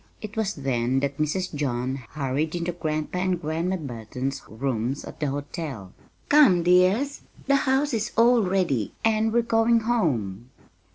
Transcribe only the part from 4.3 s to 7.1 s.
rooms at the hotel. "Come, dears," she said